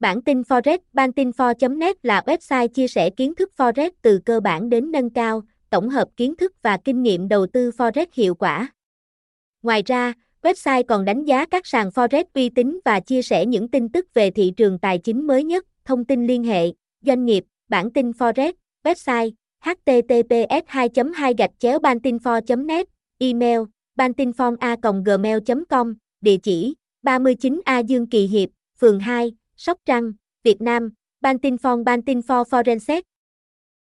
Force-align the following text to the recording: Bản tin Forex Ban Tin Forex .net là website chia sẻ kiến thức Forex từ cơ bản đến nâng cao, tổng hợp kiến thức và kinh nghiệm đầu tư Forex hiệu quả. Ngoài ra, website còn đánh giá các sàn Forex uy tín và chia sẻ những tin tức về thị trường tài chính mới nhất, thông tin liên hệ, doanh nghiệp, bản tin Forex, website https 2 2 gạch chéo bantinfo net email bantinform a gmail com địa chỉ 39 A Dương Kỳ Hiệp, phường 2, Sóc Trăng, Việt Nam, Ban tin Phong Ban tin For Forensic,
Bản 0.00 0.22
tin 0.22 0.40
Forex 0.40 0.78
Ban 0.92 1.12
Tin 1.12 1.30
Forex 1.30 1.78
.net 1.78 1.96
là 2.02 2.22
website 2.26 2.68
chia 2.68 2.88
sẻ 2.88 3.10
kiến 3.10 3.34
thức 3.34 3.50
Forex 3.56 3.90
từ 4.02 4.20
cơ 4.24 4.40
bản 4.40 4.70
đến 4.70 4.90
nâng 4.90 5.10
cao, 5.10 5.42
tổng 5.70 5.88
hợp 5.88 6.08
kiến 6.16 6.36
thức 6.36 6.52
và 6.62 6.76
kinh 6.84 7.02
nghiệm 7.02 7.28
đầu 7.28 7.46
tư 7.46 7.70
Forex 7.70 8.06
hiệu 8.12 8.34
quả. 8.34 8.72
Ngoài 9.62 9.82
ra, 9.86 10.12
website 10.42 10.84
còn 10.88 11.04
đánh 11.04 11.24
giá 11.24 11.46
các 11.46 11.66
sàn 11.66 11.88
Forex 11.88 12.24
uy 12.34 12.48
tín 12.48 12.80
và 12.84 13.00
chia 13.00 13.22
sẻ 13.22 13.46
những 13.46 13.68
tin 13.68 13.88
tức 13.88 14.14
về 14.14 14.30
thị 14.30 14.52
trường 14.56 14.78
tài 14.78 14.98
chính 14.98 15.26
mới 15.26 15.44
nhất, 15.44 15.66
thông 15.84 16.04
tin 16.04 16.26
liên 16.26 16.44
hệ, 16.44 16.66
doanh 17.00 17.24
nghiệp, 17.24 17.44
bản 17.68 17.90
tin 17.90 18.10
Forex, 18.10 18.52
website 18.84 19.30
https 19.60 20.64
2 20.66 20.88
2 21.14 21.34
gạch 21.38 21.50
chéo 21.58 21.78
bantinfo 21.78 22.66
net 22.66 22.86
email 23.18 23.60
bantinform 23.96 24.56
a 24.60 24.76
gmail 25.04 25.38
com 25.68 25.94
địa 26.20 26.36
chỉ 26.36 26.74
39 27.02 27.60
A 27.64 27.78
Dương 27.78 28.06
Kỳ 28.06 28.26
Hiệp, 28.26 28.48
phường 28.78 29.00
2, 29.00 29.32
Sóc 29.62 29.78
Trăng, 29.84 30.12
Việt 30.44 30.60
Nam, 30.60 30.90
Ban 31.20 31.38
tin 31.38 31.58
Phong 31.58 31.84
Ban 31.84 32.02
tin 32.02 32.20
For 32.20 32.44
Forensic, 32.44 33.04